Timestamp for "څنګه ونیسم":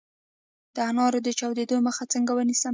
2.13-2.69